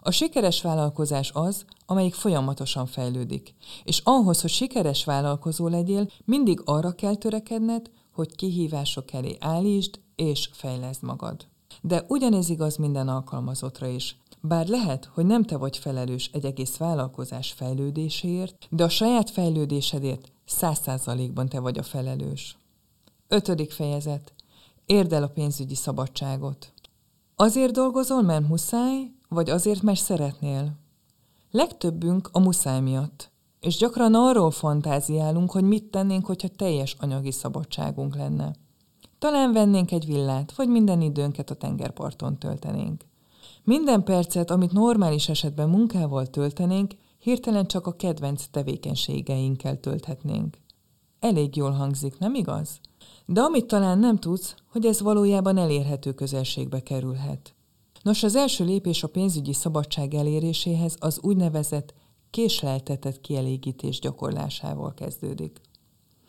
A 0.00 0.10
sikeres 0.10 0.62
vállalkozás 0.62 1.30
az, 1.34 1.64
amelyik 1.86 2.14
folyamatosan 2.14 2.86
fejlődik. 2.86 3.54
És 3.84 4.00
ahhoz, 4.04 4.40
hogy 4.40 4.50
sikeres 4.50 5.04
vállalkozó 5.04 5.68
legyél, 5.68 6.08
mindig 6.24 6.60
arra 6.64 6.92
kell 6.92 7.14
törekedned, 7.14 7.90
hogy 8.12 8.36
kihívások 8.36 9.12
elé 9.12 9.36
állítsd 9.40 10.00
és 10.16 10.48
fejleszd 10.52 11.02
magad. 11.02 11.46
De 11.82 12.04
ugyanez 12.08 12.48
igaz 12.48 12.76
minden 12.76 13.08
alkalmazottra 13.08 13.86
is. 13.86 14.16
Bár 14.40 14.66
lehet, 14.66 15.10
hogy 15.14 15.26
nem 15.26 15.44
te 15.44 15.56
vagy 15.56 15.76
felelős 15.76 16.30
egy 16.32 16.44
egész 16.44 16.76
vállalkozás 16.76 17.52
fejlődéséért, 17.52 18.66
de 18.70 18.84
a 18.84 18.88
saját 18.88 19.30
fejlődésedért 19.30 20.32
száz 20.44 20.78
százalékban 20.78 21.48
te 21.48 21.60
vagy 21.60 21.78
a 21.78 21.82
felelős. 21.82 22.58
Ötödik 23.28 23.70
fejezet. 23.70 24.32
Érd 24.88 25.12
el 25.12 25.22
a 25.22 25.28
pénzügyi 25.28 25.74
szabadságot. 25.74 26.72
Azért 27.36 27.72
dolgozol, 27.72 28.22
mert 28.22 28.48
muszáj, 28.48 29.10
vagy 29.28 29.50
azért, 29.50 29.82
mert 29.82 30.00
szeretnél? 30.00 30.72
Legtöbbünk 31.50 32.28
a 32.32 32.38
muszáj 32.38 32.80
miatt, 32.80 33.30
és 33.60 33.76
gyakran 33.76 34.14
arról 34.14 34.50
fantáziálunk, 34.50 35.50
hogy 35.50 35.64
mit 35.64 35.84
tennénk, 35.84 36.26
hogyha 36.26 36.48
teljes 36.48 36.96
anyagi 37.00 37.30
szabadságunk 37.30 38.16
lenne. 38.16 38.54
Talán 39.18 39.52
vennénk 39.52 39.92
egy 39.92 40.06
villát, 40.06 40.52
vagy 40.54 40.68
minden 40.68 41.00
időnket 41.00 41.50
a 41.50 41.54
tengerparton 41.54 42.38
töltenénk. 42.38 43.04
Minden 43.64 44.04
percet, 44.04 44.50
amit 44.50 44.72
normális 44.72 45.28
esetben 45.28 45.68
munkával 45.68 46.26
töltenénk, 46.26 46.92
hirtelen 47.18 47.66
csak 47.66 47.86
a 47.86 47.96
kedvenc 47.96 48.46
tevékenységeinkkel 48.50 49.80
tölthetnénk. 49.80 50.58
Elég 51.20 51.56
jól 51.56 51.70
hangzik, 51.70 52.18
nem 52.18 52.34
igaz? 52.34 52.80
De 53.30 53.40
amit 53.40 53.66
talán 53.66 53.98
nem 53.98 54.16
tudsz, 54.16 54.54
hogy 54.70 54.86
ez 54.86 55.00
valójában 55.00 55.56
elérhető 55.56 56.12
közelségbe 56.12 56.82
kerülhet. 56.82 57.54
Nos, 58.02 58.22
az 58.22 58.34
első 58.34 58.64
lépés 58.64 59.02
a 59.02 59.08
pénzügyi 59.08 59.52
szabadság 59.52 60.14
eléréséhez 60.14 60.96
az 60.98 61.18
úgynevezett 61.22 61.94
késleltetett 62.30 63.20
kielégítés 63.20 63.98
gyakorlásával 63.98 64.94
kezdődik. 64.94 65.60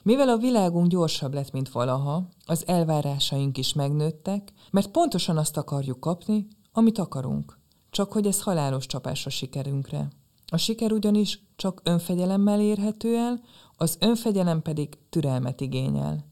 Mivel 0.04 0.30
a 0.30 0.38
világunk 0.38 0.88
gyorsabb 0.88 1.34
lett, 1.34 1.52
mint 1.52 1.70
valaha, 1.70 2.28
az 2.46 2.68
elvárásaink 2.68 3.58
is 3.58 3.74
megnőttek, 3.74 4.54
mert 4.72 4.92
pontosan 4.92 5.38
azt 5.38 5.58
akarjuk 5.58 6.00
kapni, 6.00 6.48
amit 6.72 6.98
akarunk. 6.98 7.60
Csak 7.90 8.12
hogy 8.12 8.28
ez 8.28 8.42
halálos 8.42 8.86
csapás 8.86 9.26
a 9.26 9.30
sikerünkre. 9.30 10.08
A 10.48 10.58
siker 10.58 10.92
ugyanis 10.92 11.44
csak 11.56 11.82
önfegyelemmel 11.84 12.62
érhető 12.62 13.16
el, 13.18 13.42
az 13.78 13.98
önfegyelem 14.00 14.62
pedig 14.62 14.98
türelmet 15.10 15.62
igényel. 15.62 16.29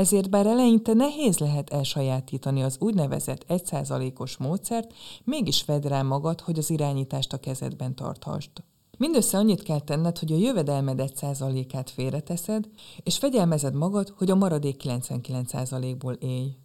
Ezért 0.00 0.30
bár 0.30 0.46
eleinte 0.46 0.94
nehéz 0.94 1.38
lehet 1.38 1.70
elsajátítani 1.70 2.62
az 2.62 2.76
úgynevezett 2.78 3.44
egyszázalékos 3.46 4.36
módszert, 4.36 4.92
mégis 5.24 5.64
vedd 5.64 5.88
rá 5.88 6.02
magad, 6.02 6.40
hogy 6.40 6.58
az 6.58 6.70
irányítást 6.70 7.32
a 7.32 7.38
kezedben 7.38 7.94
tarthasd. 7.94 8.50
Mindössze 8.98 9.38
annyit 9.38 9.62
kell 9.62 9.80
tenned, 9.80 10.18
hogy 10.18 10.32
a 10.32 10.36
jövedelmed 10.36 11.00
egy 11.00 11.16
százalékát 11.16 11.90
félreteszed, 11.90 12.68
és 13.02 13.18
fegyelmezed 13.18 13.74
magad, 13.74 14.08
hogy 14.16 14.30
a 14.30 14.34
maradék 14.34 14.76
99 14.76 15.50
százalékból 15.50 16.12
élj. 16.12 16.56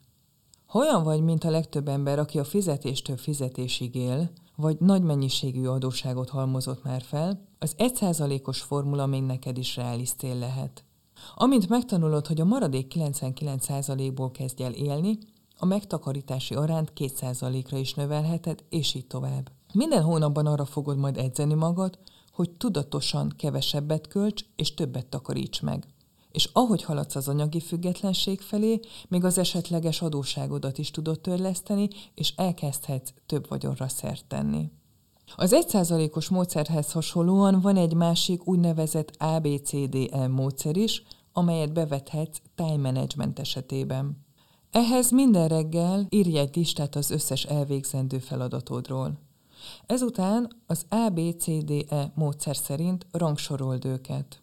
Ha 0.65 0.79
olyan 0.79 1.03
vagy, 1.03 1.21
mint 1.21 1.43
a 1.43 1.49
legtöbb 1.49 1.87
ember, 1.87 2.19
aki 2.19 2.39
a 2.39 2.43
fizetéstől 2.43 3.17
fizetésig 3.17 3.95
él, 3.95 4.29
vagy 4.55 4.77
nagy 4.79 5.01
mennyiségű 5.01 5.65
adósságot 5.65 6.29
halmozott 6.29 6.83
már 6.83 7.01
fel, 7.01 7.47
az 7.59 7.73
egy 7.77 7.95
százalékos 7.95 8.61
formula 8.61 9.05
még 9.05 9.23
neked 9.23 9.57
is 9.57 9.75
reális 9.75 10.09
cél 10.09 10.35
lehet. 10.35 10.85
Amint 11.35 11.69
megtanulod, 11.69 12.27
hogy 12.27 12.41
a 12.41 12.45
maradék 12.45 12.93
99%-ból 12.95 14.31
kezdj 14.31 14.63
el 14.63 14.71
élni, 14.71 15.17
a 15.57 15.65
megtakarítási 15.65 16.53
aránt 16.53 16.91
2%-ra 16.95 17.77
is 17.77 17.93
növelheted, 17.93 18.63
és 18.69 18.93
így 18.93 19.07
tovább. 19.07 19.51
Minden 19.73 20.03
hónapban 20.03 20.45
arra 20.45 20.65
fogod 20.65 20.97
majd 20.97 21.17
edzeni 21.17 21.53
magad, 21.53 21.99
hogy 22.31 22.51
tudatosan 22.51 23.33
kevesebbet 23.37 24.07
költs 24.07 24.45
és 24.55 24.73
többet 24.73 25.05
takaríts 25.05 25.61
meg. 25.61 25.87
És 26.31 26.49
ahogy 26.53 26.83
haladsz 26.83 27.15
az 27.15 27.27
anyagi 27.27 27.59
függetlenség 27.59 28.41
felé, 28.41 28.79
még 29.07 29.23
az 29.23 29.37
esetleges 29.37 30.01
adóságodat 30.01 30.77
is 30.77 30.91
tudod 30.91 31.19
törleszteni, 31.19 31.87
és 32.15 32.33
elkezdhetsz 32.35 33.13
több 33.25 33.47
vagyonra 33.49 33.87
szert 33.87 34.25
tenni. 34.25 34.71
Az 35.35 35.53
egyszázalékos 35.53 36.29
módszerhez 36.29 36.91
hasonlóan 36.91 37.61
van 37.61 37.77
egy 37.77 37.93
másik 37.93 38.47
úgynevezett 38.47 39.11
ABCDE 39.17 40.27
módszer 40.27 40.77
is, 40.77 41.03
amelyet 41.33 41.73
bevethetsz 41.73 42.41
time 42.55 42.91
management 42.91 43.39
esetében. 43.39 44.25
Ehhez 44.71 45.11
minden 45.11 45.47
reggel 45.47 46.05
írj 46.09 46.37
egy 46.37 46.55
listát 46.55 46.95
az 46.95 47.11
összes 47.11 47.43
elvégzendő 47.43 48.19
feladatodról. 48.19 49.19
Ezután 49.85 50.61
az 50.67 50.85
ABCDE 50.89 52.11
módszer 52.15 52.55
szerint 52.55 53.05
rangsorold 53.11 53.85
őket. 53.85 54.41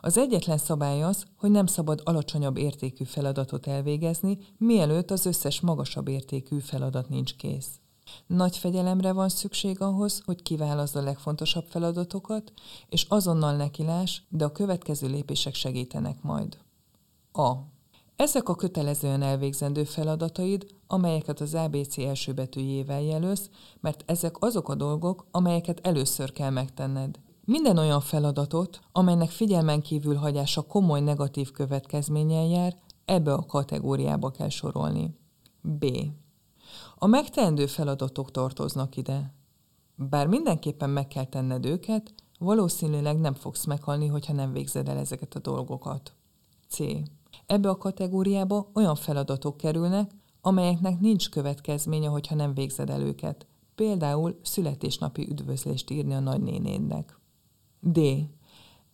Az 0.00 0.18
egyetlen 0.18 0.58
szabály 0.58 1.02
az, 1.02 1.24
hogy 1.36 1.50
nem 1.50 1.66
szabad 1.66 2.00
alacsonyabb 2.04 2.56
értékű 2.56 3.04
feladatot 3.04 3.66
elvégezni, 3.66 4.38
mielőtt 4.58 5.10
az 5.10 5.26
összes 5.26 5.60
magasabb 5.60 6.08
értékű 6.08 6.58
feladat 6.58 7.08
nincs 7.08 7.34
kész. 7.34 7.68
Nagy 8.26 8.56
fegyelemre 8.56 9.12
van 9.12 9.28
szükség 9.28 9.80
ahhoz, 9.80 10.22
hogy 10.24 10.42
kiválaszd 10.42 10.96
a 10.96 11.02
legfontosabb 11.02 11.64
feladatokat, 11.68 12.52
és 12.88 13.06
azonnal 13.08 13.56
nekilás, 13.56 14.22
de 14.28 14.44
a 14.44 14.52
következő 14.52 15.06
lépések 15.08 15.54
segítenek 15.54 16.22
majd. 16.22 16.58
A. 17.32 17.52
Ezek 18.16 18.48
a 18.48 18.54
kötelezően 18.54 19.22
elvégzendő 19.22 19.84
feladataid, 19.84 20.66
amelyeket 20.86 21.40
az 21.40 21.54
ABC 21.54 21.98
első 21.98 22.32
betűjével 22.32 23.02
jelölsz, 23.02 23.50
mert 23.80 24.02
ezek 24.06 24.36
azok 24.38 24.68
a 24.68 24.74
dolgok, 24.74 25.26
amelyeket 25.30 25.86
először 25.86 26.32
kell 26.32 26.50
megtenned. 26.50 27.18
Minden 27.44 27.78
olyan 27.78 28.00
feladatot, 28.00 28.80
amelynek 28.92 29.30
figyelmen 29.30 29.80
kívül 29.80 30.14
hagyása 30.14 30.62
komoly 30.62 31.00
negatív 31.00 31.50
következménnyel 31.50 32.46
jár, 32.46 32.76
ebbe 33.04 33.32
a 33.32 33.46
kategóriába 33.46 34.30
kell 34.30 34.48
sorolni. 34.48 35.18
B. 35.60 35.84
A 37.04 37.06
megteendő 37.06 37.66
feladatok 37.66 38.30
tartoznak 38.30 38.96
ide. 38.96 39.34
Bár 39.94 40.26
mindenképpen 40.26 40.90
meg 40.90 41.08
kell 41.08 41.24
tenned 41.24 41.64
őket, 41.64 42.14
valószínűleg 42.38 43.20
nem 43.20 43.34
fogsz 43.34 43.64
meghalni, 43.64 44.06
hogyha 44.06 44.32
nem 44.32 44.52
végzed 44.52 44.88
el 44.88 44.96
ezeket 44.96 45.34
a 45.34 45.38
dolgokat. 45.38 46.14
C. 46.68 46.78
Ebbe 47.46 47.68
a 47.68 47.76
kategóriába 47.76 48.70
olyan 48.74 48.94
feladatok 48.94 49.56
kerülnek, 49.56 50.10
amelyeknek 50.40 51.00
nincs 51.00 51.30
következménye, 51.30 52.08
hogyha 52.08 52.34
nem 52.34 52.54
végzed 52.54 52.90
el 52.90 53.00
őket. 53.00 53.46
Például 53.74 54.38
születésnapi 54.42 55.26
üdvözlést 55.30 55.90
írni 55.90 56.14
a 56.14 56.20
nagynénédnek. 56.20 57.20
D. 57.80 58.00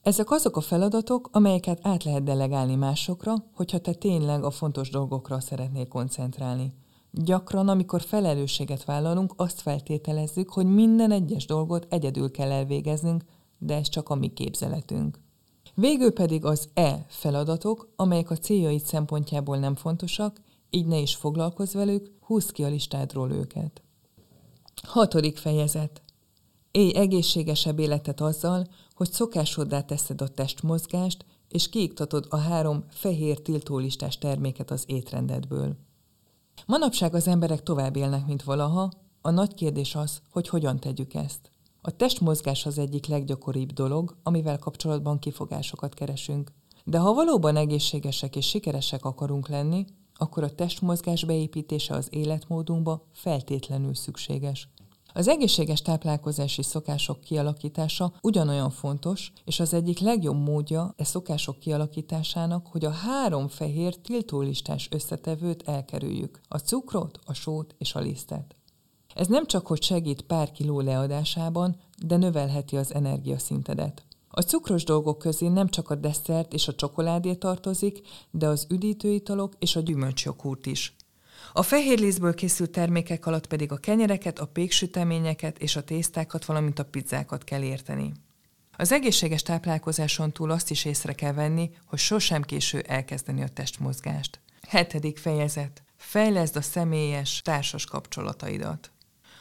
Ezek 0.03 0.31
azok 0.31 0.57
a 0.57 0.61
feladatok, 0.61 1.29
amelyeket 1.33 1.79
át 1.83 2.05
lehet 2.05 2.23
delegálni 2.23 2.75
másokra, 2.75 3.35
hogyha 3.55 3.79
te 3.79 3.93
tényleg 3.93 4.45
a 4.45 4.51
fontos 4.51 4.91
dolgokra 4.91 5.41
szeretnél 5.41 5.89
koncentrálni. 5.89 6.73
Gyakran, 7.13 7.69
amikor 7.69 8.03
felelősséget 8.03 8.85
vállalunk, 8.85 9.33
azt 9.37 9.61
feltételezzük, 9.61 10.51
hogy 10.51 10.67
minden 10.67 11.11
egyes 11.11 11.47
dolgot 11.47 11.87
egyedül 11.89 12.31
kell 12.31 12.51
elvégeznünk, 12.51 13.25
de 13.59 13.75
ez 13.75 13.89
csak 13.89 14.09
a 14.09 14.15
mi 14.15 14.29
képzeletünk. 14.29 15.21
Végül 15.75 16.13
pedig 16.13 16.45
az 16.45 16.69
E 16.75 17.07
feladatok, 17.09 17.93
amelyek 17.97 18.31
a 18.31 18.37
céljaid 18.37 18.85
szempontjából 18.85 19.57
nem 19.57 19.75
fontosak, 19.75 20.41
így 20.71 20.87
ne 20.87 20.99
is 20.99 21.15
foglalkozz 21.15 21.75
velük, 21.75 22.11
húzd 22.21 22.53
ki 22.53 22.65
a 22.65 22.69
listádról 22.69 23.33
őket. 23.33 23.83
Hatodik 24.83 25.37
fejezet. 25.37 26.03
Élj 26.71 26.97
egészségesebb 26.97 27.79
életet 27.79 28.21
azzal, 28.21 28.67
hogy 28.95 29.13
szokásoddá 29.13 29.81
teszed 29.81 30.21
a 30.21 30.29
testmozgást, 30.29 31.25
és 31.49 31.69
kiiktatod 31.69 32.27
a 32.29 32.37
három 32.37 32.85
fehér 32.89 33.41
tiltólistás 33.41 34.19
terméket 34.19 34.71
az 34.71 34.85
étrendedből. 34.87 35.77
Manapság 36.67 37.15
az 37.15 37.29
emberek 37.29 37.63
tovább 37.63 37.97
élnek, 37.97 38.27
mint 38.27 38.43
valaha, 38.43 38.91
a 39.21 39.31
nagy 39.31 39.55
kérdés 39.55 39.95
az, 39.95 40.21
hogy 40.31 40.49
hogyan 40.49 40.79
tegyük 40.79 41.15
ezt. 41.15 41.51
A 41.83 41.91
testmozgás 41.91 42.67
az 42.67 42.79
egyik 42.79 43.07
leggyakoribb 43.07 43.73
dolog, 43.73 44.17
amivel 44.23 44.59
kapcsolatban 44.59 45.19
kifogásokat 45.19 45.95
keresünk. 45.95 46.53
De 46.85 46.99
ha 46.99 47.15
valóban 47.15 47.57
egészségesek 47.57 48.37
és 48.37 48.49
sikeresek 48.49 49.05
akarunk 49.05 49.49
lenni, 49.49 49.85
akkor 50.15 50.43
a 50.43 50.55
testmozgás 50.55 51.25
beépítése 51.25 51.95
az 51.95 52.09
életmódunkba 52.11 53.07
feltétlenül 53.13 53.95
szükséges. 53.95 54.69
Az 55.13 55.29
egészséges 55.29 55.83
táplálkozási 55.83 56.63
szokások 56.63 57.21
kialakítása 57.21 58.13
ugyanolyan 58.23 58.71
fontos, 58.71 59.33
és 59.45 59.61
az 59.61 59.75
egyik 59.75 59.99
legjobb 59.99 60.43
módja 60.43 60.95
e 60.97 61.05
szokások 61.05 61.59
kialakításának, 61.59 62.67
hogy 62.67 62.85
a 62.85 62.91
három 62.91 63.49
fehér 63.49 63.97
tiltólistás 63.97 64.89
összetevőt 64.91 65.69
elkerüljük, 65.69 66.41
a 66.49 66.59
cukrot, 66.59 67.19
a 67.25 67.33
sót 67.33 67.75
és 67.79 67.95
a 67.95 68.01
lisztet. 68.01 68.55
Ez 69.15 69.27
nem 69.27 69.47
csak 69.47 69.67
hogy 69.67 69.83
segít 69.83 70.23
pár 70.23 70.53
kiló 70.53 70.81
leadásában, 70.81 71.77
de 72.07 72.17
növelheti 72.17 72.77
az 72.77 72.95
energiaszintedet. 72.95 74.03
A 74.29 74.41
cukros 74.41 74.85
dolgok 74.85 75.19
közé 75.19 75.49
nem 75.49 75.69
csak 75.69 75.91
a 75.91 75.95
desszert 75.95 76.53
és 76.53 76.69
a 76.69 76.75
csokoládé 76.75 77.35
tartozik, 77.35 78.01
de 78.31 78.47
az 78.47 78.67
üdítőitalok 78.71 79.53
és 79.59 79.77
a 79.77 79.81
gyümölcsjoghurt 79.81 80.67
is. 80.67 80.97
A 81.53 81.63
fehérlízből 81.63 82.35
készült 82.35 82.71
termékek 82.71 83.27
alatt 83.27 83.47
pedig 83.47 83.73
a 83.73 83.77
kenyereket, 83.77 84.39
a 84.39 84.47
péksüteményeket 84.47 85.59
és 85.59 85.77
a 85.77 85.85
tésztákat, 85.85 86.45
valamint 86.45 86.79
a 86.79 86.85
pizzákat 86.85 87.45
kell 87.45 87.63
érteni. 87.63 88.13
Az 88.77 88.93
egészséges 88.93 89.43
táplálkozáson 89.43 90.33
túl 90.33 90.51
azt 90.51 90.71
is 90.71 90.85
észre 90.85 91.13
kell 91.13 91.33
venni, 91.33 91.71
hogy 91.87 91.99
sosem 91.99 92.43
késő 92.43 92.81
elkezdeni 92.81 93.43
a 93.43 93.49
testmozgást. 93.49 94.41
Hetedik 94.69 95.19
fejezet. 95.19 95.83
Fejleszd 95.97 96.57
a 96.57 96.63
személyes, 96.63 97.41
társas 97.43 97.85
kapcsolataidat. 97.85 98.91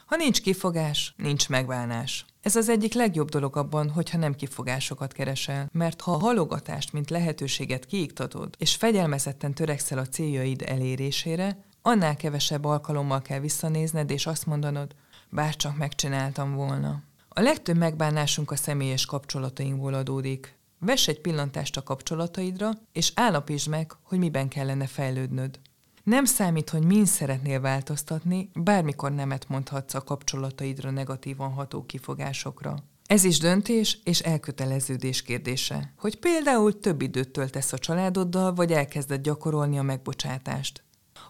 Ha 0.06 0.16
nincs 0.16 0.40
kifogás, 0.40 1.14
nincs 1.16 1.48
megválás. 1.48 2.24
Ez 2.42 2.56
az 2.56 2.68
egyik 2.68 2.94
legjobb 2.94 3.28
dolog 3.28 3.56
abban, 3.56 3.90
hogyha 3.90 4.18
nem 4.18 4.34
kifogásokat 4.34 5.12
keresel, 5.12 5.68
mert 5.72 6.00
ha 6.00 6.12
a 6.12 6.18
halogatást, 6.18 6.92
mint 6.92 7.10
lehetőséget 7.10 7.86
kiiktatod, 7.86 8.54
és 8.58 8.74
fegyelmezetten 8.74 9.54
törekszel 9.54 9.98
a 9.98 10.06
céljaid 10.06 10.62
elérésére, 10.66 11.64
annál 11.82 12.16
kevesebb 12.16 12.64
alkalommal 12.64 13.22
kell 13.22 13.40
visszanézned, 13.40 14.10
és 14.10 14.26
azt 14.26 14.46
mondanod, 14.46 14.94
bárcsak 15.30 15.76
megcsináltam 15.76 16.54
volna. 16.54 17.02
A 17.28 17.40
legtöbb 17.40 17.76
megbánásunk 17.76 18.50
a 18.50 18.56
személyes 18.56 19.06
kapcsolatainkból 19.06 19.94
adódik. 19.94 20.58
Vess 20.78 21.08
egy 21.08 21.20
pillantást 21.20 21.76
a 21.76 21.82
kapcsolataidra, 21.82 22.70
és 22.92 23.12
állapítsd 23.14 23.68
meg, 23.68 23.92
hogy 24.02 24.18
miben 24.18 24.48
kellene 24.48 24.86
fejlődnöd. 24.86 25.60
Nem 26.02 26.24
számít, 26.24 26.70
hogy 26.70 26.84
min 26.84 27.04
szeretnél 27.04 27.60
változtatni, 27.60 28.50
bármikor 28.54 29.12
nemet 29.12 29.48
mondhatsz 29.48 29.94
a 29.94 30.02
kapcsolataidra 30.02 30.90
negatívan 30.90 31.52
ható 31.52 31.86
kifogásokra. 31.86 32.76
Ez 33.06 33.24
is 33.24 33.38
döntés 33.38 33.98
és 34.04 34.20
elköteleződés 34.20 35.22
kérdése, 35.22 35.92
hogy 35.96 36.18
például 36.18 36.80
több 36.80 37.02
időt 37.02 37.28
töltesz 37.28 37.72
a 37.72 37.78
családoddal, 37.78 38.54
vagy 38.54 38.72
elkezded 38.72 39.22
gyakorolni 39.22 39.78
a 39.78 39.82
megbocsátást. 39.82 40.82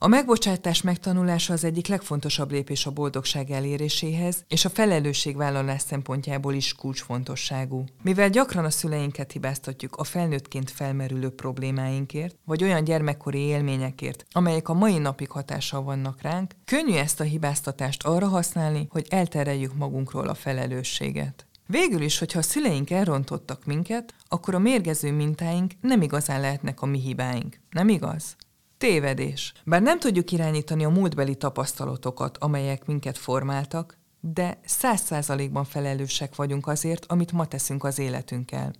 A 0.02 0.08
megbocsátás 0.08 0.82
megtanulása 0.82 1.52
az 1.52 1.64
egyik 1.64 1.86
legfontosabb 1.86 2.50
lépés 2.50 2.86
a 2.86 2.90
boldogság 2.90 3.50
eléréséhez, 3.50 4.44
és 4.48 4.64
a 4.64 4.68
felelősségvállalás 4.68 5.82
szempontjából 5.82 6.54
is 6.54 6.74
kulcsfontosságú. 6.74 7.84
Mivel 8.02 8.30
gyakran 8.30 8.64
a 8.64 8.70
szüleinket 8.70 9.32
hibáztatjuk 9.32 9.96
a 9.96 10.04
felnőttként 10.04 10.70
felmerülő 10.70 11.28
problémáinkért, 11.28 12.36
vagy 12.44 12.62
olyan 12.62 12.84
gyermekkori 12.84 13.38
élményekért, 13.38 14.26
amelyek 14.32 14.68
a 14.68 14.74
mai 14.74 14.98
napig 14.98 15.30
hatással 15.30 15.82
vannak 15.82 16.22
ránk, 16.22 16.54
könnyű 16.64 16.94
ezt 16.94 17.20
a 17.20 17.24
hibáztatást 17.24 18.04
arra 18.04 18.28
használni, 18.28 18.86
hogy 18.90 19.06
eltereljük 19.08 19.74
magunkról 19.74 20.28
a 20.28 20.34
felelősséget. 20.34 21.46
Végül 21.66 22.00
is, 22.00 22.18
hogyha 22.18 22.38
a 22.38 22.42
szüleink 22.42 22.90
elrontottak 22.90 23.64
minket, 23.64 24.14
akkor 24.28 24.54
a 24.54 24.58
mérgező 24.58 25.12
mintáink 25.12 25.72
nem 25.80 26.02
igazán 26.02 26.40
lehetnek 26.40 26.82
a 26.82 26.86
mi 26.86 27.00
hibáink. 27.00 27.60
Nem 27.70 27.88
igaz? 27.88 28.36
Tévedés. 28.80 29.52
Bár 29.64 29.82
nem 29.82 29.98
tudjuk 29.98 30.32
irányítani 30.32 30.84
a 30.84 30.88
múltbeli 30.88 31.36
tapasztalatokat, 31.36 32.38
amelyek 32.38 32.86
minket 32.86 33.18
formáltak, 33.18 33.98
de 34.20 34.60
száz 34.64 35.00
százalékban 35.00 35.64
felelősek 35.64 36.34
vagyunk 36.34 36.66
azért, 36.66 37.04
amit 37.08 37.32
ma 37.32 37.46
teszünk 37.46 37.84
az 37.84 37.98
életünkkel. 37.98 38.72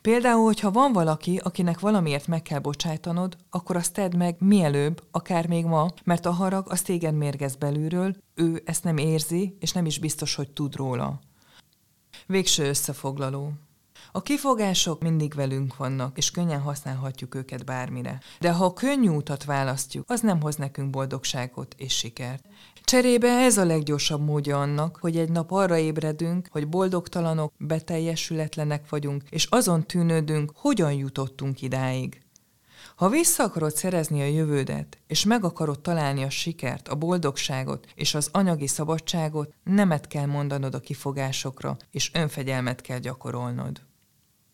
Például, 0.00 0.44
hogyha 0.44 0.70
van 0.70 0.92
valaki, 0.92 1.40
akinek 1.42 1.80
valamiért 1.80 2.26
meg 2.26 2.42
kell 2.42 2.58
bocsájtanod, 2.58 3.36
akkor 3.50 3.76
azt 3.76 3.92
tedd 3.92 4.16
meg 4.16 4.36
mielőbb, 4.38 5.02
akár 5.10 5.46
még 5.46 5.64
ma, 5.64 5.88
mert 6.04 6.26
a 6.26 6.30
harag 6.30 6.66
az 6.70 6.82
téged 6.82 7.14
mérgez 7.14 7.56
belülről, 7.56 8.16
ő 8.34 8.62
ezt 8.64 8.84
nem 8.84 8.96
érzi, 8.96 9.56
és 9.60 9.72
nem 9.72 9.86
is 9.86 9.98
biztos, 9.98 10.34
hogy 10.34 10.50
tud 10.50 10.76
róla. 10.76 11.20
Végső 12.26 12.68
összefoglaló. 12.68 13.52
A 14.12 14.22
kifogások 14.22 15.02
mindig 15.02 15.34
velünk 15.34 15.76
vannak, 15.76 16.16
és 16.16 16.30
könnyen 16.30 16.60
használhatjuk 16.60 17.34
őket 17.34 17.64
bármire. 17.64 18.20
De 18.40 18.52
ha 18.52 18.64
a 18.64 18.72
könnyű 18.72 19.08
utat 19.08 19.44
választjuk, 19.44 20.10
az 20.10 20.20
nem 20.20 20.40
hoz 20.40 20.56
nekünk 20.56 20.90
boldogságot 20.90 21.74
és 21.78 21.96
sikert. 21.96 22.44
Cserébe 22.84 23.28
ez 23.28 23.58
a 23.58 23.64
leggyorsabb 23.64 24.24
módja 24.24 24.60
annak, 24.60 24.98
hogy 25.00 25.16
egy 25.16 25.30
nap 25.30 25.50
arra 25.50 25.78
ébredünk, 25.78 26.48
hogy 26.50 26.68
boldogtalanok, 26.68 27.52
beteljesületlenek 27.58 28.88
vagyunk, 28.88 29.22
és 29.30 29.46
azon 29.50 29.86
tűnődünk, 29.86 30.52
hogyan 30.54 30.92
jutottunk 30.92 31.62
idáig. 31.62 32.22
Ha 32.96 33.08
vissza 33.08 33.42
akarod 33.42 33.76
szerezni 33.76 34.20
a 34.20 34.26
jövődet, 34.26 34.98
és 35.06 35.24
meg 35.24 35.44
akarod 35.44 35.80
találni 35.80 36.22
a 36.22 36.30
sikert, 36.30 36.88
a 36.88 36.94
boldogságot 36.94 37.86
és 37.94 38.14
az 38.14 38.28
anyagi 38.32 38.66
szabadságot, 38.66 39.54
nemet 39.64 40.06
kell 40.06 40.26
mondanod 40.26 40.74
a 40.74 40.80
kifogásokra, 40.80 41.76
és 41.90 42.10
önfegyelmet 42.14 42.80
kell 42.80 42.98
gyakorolnod. 42.98 43.80